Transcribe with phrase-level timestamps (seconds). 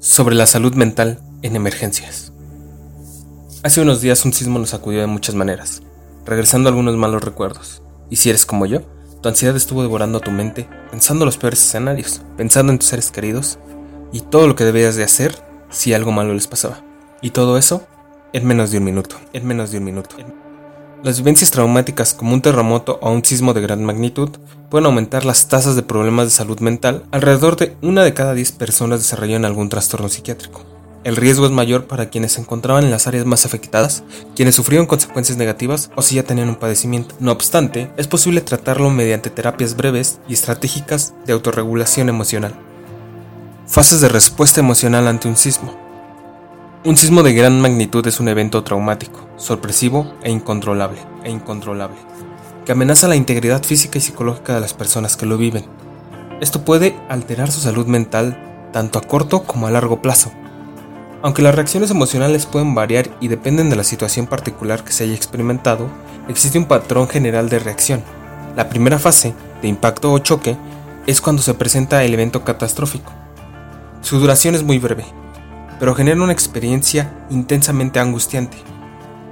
[0.00, 2.32] sobre la salud mental en emergencias.
[3.62, 5.82] Hace unos días un sismo nos sacudió de muchas maneras,
[6.24, 7.82] regresando algunos malos recuerdos.
[8.08, 8.80] Y si eres como yo,
[9.20, 13.58] tu ansiedad estuvo devorando tu mente, pensando los peores escenarios, pensando en tus seres queridos
[14.10, 15.34] y todo lo que debías de hacer
[15.68, 16.82] si algo malo les pasaba.
[17.20, 17.86] Y todo eso
[18.32, 20.16] en menos de un minuto, en menos de un minuto.
[21.02, 24.28] Las vivencias traumáticas como un terremoto o un sismo de gran magnitud
[24.68, 27.04] pueden aumentar las tasas de problemas de salud mental.
[27.10, 30.62] Alrededor de una de cada 10 personas desarrollan algún trastorno psiquiátrico.
[31.02, 34.04] El riesgo es mayor para quienes se encontraban en las áreas más afectadas,
[34.36, 37.14] quienes sufrieron consecuencias negativas o si ya tenían un padecimiento.
[37.18, 42.52] No obstante, es posible tratarlo mediante terapias breves y estratégicas de autorregulación emocional.
[43.66, 45.79] Fases de respuesta emocional ante un sismo.
[46.82, 51.98] Un sismo de gran magnitud es un evento traumático, sorpresivo e incontrolable, e incontrolable,
[52.64, 55.66] que amenaza la integridad física y psicológica de las personas que lo viven.
[56.40, 60.32] Esto puede alterar su salud mental tanto a corto como a largo plazo.
[61.20, 65.14] Aunque las reacciones emocionales pueden variar y dependen de la situación particular que se haya
[65.14, 65.86] experimentado,
[66.30, 68.02] existe un patrón general de reacción.
[68.56, 70.56] La primera fase, de impacto o choque,
[71.06, 73.12] es cuando se presenta el evento catastrófico.
[74.00, 75.04] Su duración es muy breve,
[75.80, 78.58] pero genera una experiencia intensamente angustiante.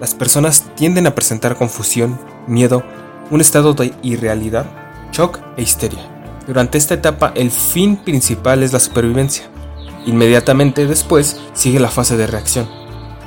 [0.00, 2.82] Las personas tienden a presentar confusión, miedo,
[3.30, 4.66] un estado de irrealidad,
[5.12, 6.00] shock e histeria.
[6.46, 9.44] Durante esta etapa el fin principal es la supervivencia.
[10.04, 12.68] Inmediatamente después sigue la fase de reacción,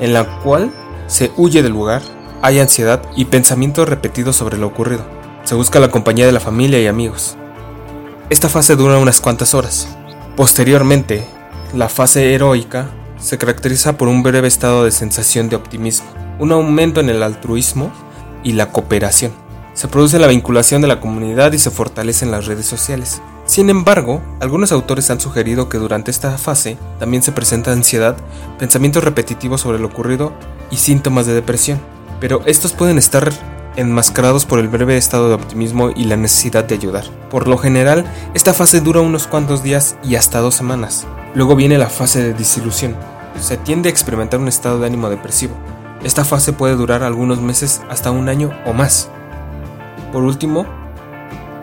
[0.00, 0.72] en la cual
[1.06, 2.02] se huye del lugar,
[2.42, 5.06] hay ansiedad y pensamientos repetidos sobre lo ocurrido.
[5.44, 7.36] Se busca la compañía de la familia y amigos.
[8.28, 9.86] Esta fase dura unas cuantas horas.
[10.34, 11.24] Posteriormente,
[11.74, 12.88] la fase heroica
[13.24, 16.06] se caracteriza por un breve estado de sensación de optimismo,
[16.38, 17.90] un aumento en el altruismo
[18.42, 19.32] y la cooperación.
[19.72, 23.22] Se produce la vinculación de la comunidad y se fortalecen las redes sociales.
[23.46, 28.14] Sin embargo, algunos autores han sugerido que durante esta fase también se presenta ansiedad,
[28.58, 30.34] pensamientos repetitivos sobre lo ocurrido
[30.70, 31.80] y síntomas de depresión.
[32.20, 33.32] Pero estos pueden estar
[33.76, 37.04] enmascarados por el breve estado de optimismo y la necesidad de ayudar.
[37.30, 38.04] Por lo general,
[38.34, 41.06] esta fase dura unos cuantos días y hasta dos semanas.
[41.34, 42.94] Luego viene la fase de disilusión,
[43.40, 45.54] se tiende a experimentar un estado de ánimo depresivo.
[46.02, 49.08] Esta fase puede durar algunos meses hasta un año o más.
[50.12, 50.66] Por último,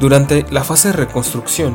[0.00, 1.74] durante la fase de reconstrucción,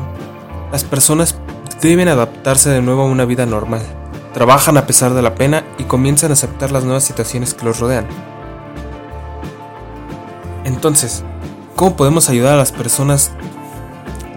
[0.71, 1.35] las personas
[1.81, 3.81] deben adaptarse de nuevo a una vida normal.
[4.33, 7.79] Trabajan a pesar de la pena y comienzan a aceptar las nuevas situaciones que los
[7.79, 8.07] rodean.
[10.65, 11.23] Entonces,
[11.75, 13.31] ¿cómo podemos ayudar a las personas?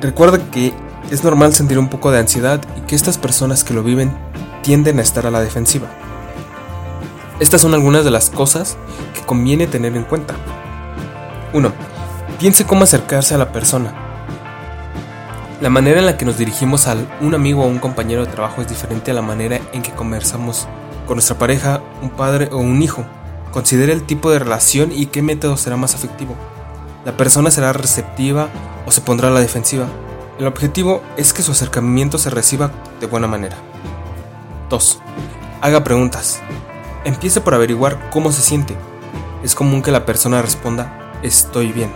[0.00, 0.72] Recuerda que
[1.10, 4.14] es normal sentir un poco de ansiedad y que estas personas que lo viven
[4.62, 5.88] tienden a estar a la defensiva.
[7.40, 8.76] Estas son algunas de las cosas
[9.14, 10.34] que conviene tener en cuenta.
[11.52, 11.72] 1.
[12.38, 13.94] Piense cómo acercarse a la persona.
[15.60, 18.62] La manera en la que nos dirigimos a un amigo o un compañero de trabajo
[18.62, 20.66] es diferente a la manera en que conversamos
[21.06, 23.04] con nuestra pareja, un padre o un hijo.
[23.50, 26.34] Considere el tipo de relación y qué método será más efectivo.
[27.04, 28.48] La persona será receptiva
[28.86, 29.86] o se pondrá a la defensiva.
[30.38, 32.70] El objetivo es que su acercamiento se reciba
[33.00, 33.56] de buena manera.
[34.70, 35.00] 2.
[35.60, 36.40] Haga preguntas.
[37.04, 38.74] Empiece por averiguar cómo se siente.
[39.42, 41.90] Es común que la persona responda, estoy bien.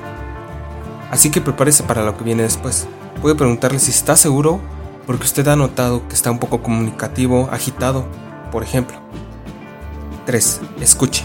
[1.11, 2.87] Así que prepárese para lo que viene después.
[3.23, 4.61] Puede preguntarle si está seguro
[5.07, 8.07] porque usted ha notado que está un poco comunicativo, agitado,
[8.51, 8.99] por ejemplo.
[10.27, 10.61] 3.
[10.81, 11.25] Escuche.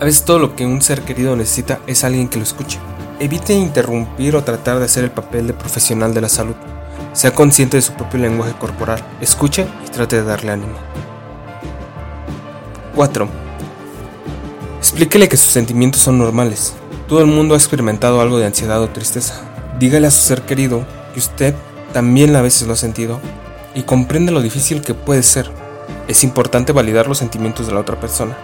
[0.00, 2.78] A veces todo lo que un ser querido necesita es alguien que lo escuche.
[3.20, 6.56] Evite interrumpir o tratar de hacer el papel de profesional de la salud.
[7.12, 10.76] Sea consciente de su propio lenguaje corporal, escuche y trate de darle ánimo.
[12.94, 13.28] 4.
[14.78, 16.74] Explíquele que sus sentimientos son normales.
[17.08, 19.34] Todo el mundo ha experimentado algo de ansiedad o tristeza.
[19.78, 21.54] Dígale a su ser querido que usted
[21.92, 23.20] también a veces lo ha sentido
[23.74, 25.50] y comprende lo difícil que puede ser.
[26.08, 28.36] Es importante validar los sentimientos de la otra persona.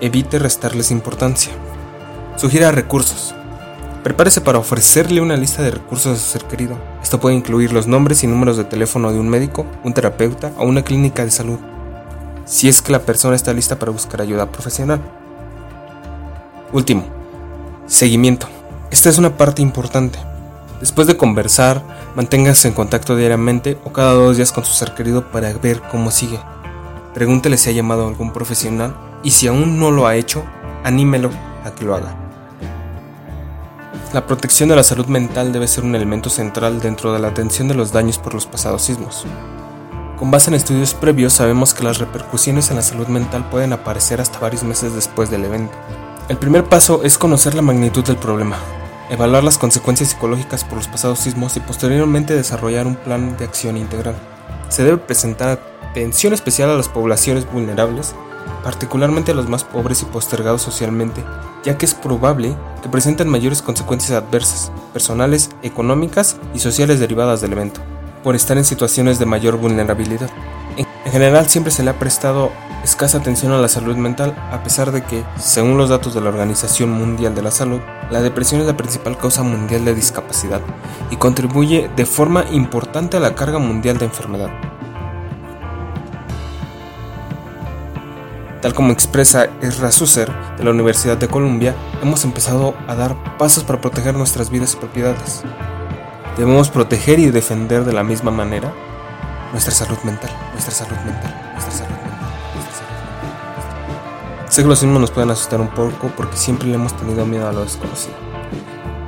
[0.00, 1.52] Evite restarles importancia.
[2.36, 3.34] Sugiera recursos.
[4.06, 6.78] Prepárese para ofrecerle una lista de recursos a su ser querido.
[7.02, 10.64] Esto puede incluir los nombres y números de teléfono de un médico, un terapeuta o
[10.64, 11.58] una clínica de salud,
[12.44, 15.00] si es que la persona está lista para buscar ayuda profesional.
[16.72, 17.02] Último,
[17.88, 18.46] seguimiento.
[18.92, 20.20] Esta es una parte importante.
[20.78, 21.82] Después de conversar,
[22.14, 26.12] manténgase en contacto diariamente o cada dos días con su ser querido para ver cómo
[26.12, 26.38] sigue.
[27.12, 28.94] Pregúntele si ha llamado a algún profesional
[29.24, 30.44] y si aún no lo ha hecho,
[30.84, 31.32] anímelo
[31.64, 32.25] a que lo haga.
[34.12, 37.68] La protección de la salud mental debe ser un elemento central dentro de la atención
[37.68, 39.26] de los daños por los pasados sismos.
[40.18, 44.20] Con base en estudios previos sabemos que las repercusiones en la salud mental pueden aparecer
[44.20, 45.74] hasta varios meses después del evento.
[46.28, 48.56] El primer paso es conocer la magnitud del problema,
[49.10, 53.76] evaluar las consecuencias psicológicas por los pasados sismos y posteriormente desarrollar un plan de acción
[53.76, 54.16] integral.
[54.68, 55.60] Se debe presentar
[55.90, 58.14] atención especial a las poblaciones vulnerables,
[58.62, 61.24] particularmente a los más pobres y postergados socialmente,
[61.64, 67.52] ya que es probable que presenten mayores consecuencias adversas, personales, económicas y sociales derivadas del
[67.52, 67.80] evento,
[68.22, 70.30] por estar en situaciones de mayor vulnerabilidad.
[70.76, 72.50] En general siempre se le ha prestado
[72.82, 76.28] escasa atención a la salud mental, a pesar de que, según los datos de la
[76.28, 80.60] Organización Mundial de la Salud, la depresión es la principal causa mundial de discapacidad
[81.10, 84.50] y contribuye de forma importante a la carga mundial de enfermedad.
[88.66, 90.28] Tal como expresa Ezra Susser
[90.58, 94.78] de la Universidad de Columbia, hemos empezado a dar pasos para proteger nuestras vidas y
[94.78, 95.44] propiedades.
[96.36, 98.74] Debemos proteger y defender de la misma manera
[99.52, 104.48] nuestra salud mental, nuestra salud mental, nuestra salud mental, nuestra salud mental.
[104.48, 107.48] Sé que los sismos nos pueden asustar un poco porque siempre le hemos tenido miedo
[107.48, 108.16] a lo desconocido.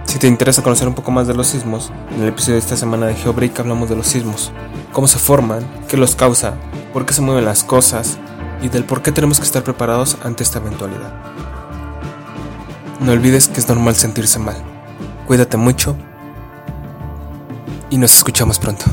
[0.05, 2.76] Si te interesa conocer un poco más de los sismos, en el episodio de esta
[2.76, 4.52] semana de GeoBreak hablamos de los sismos,
[4.93, 6.55] cómo se forman, qué los causa,
[6.93, 8.20] por qué se mueven las cosas
[8.62, 11.12] y del por qué tenemos que estar preparados ante esta eventualidad.
[13.00, 14.56] No olvides que es normal sentirse mal.
[15.26, 15.96] Cuídate mucho
[17.90, 18.84] y nos escuchamos pronto.